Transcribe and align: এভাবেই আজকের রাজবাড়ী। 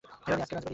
এভাবেই 0.03 0.33
আজকের 0.43 0.55
রাজবাড়ী। 0.55 0.69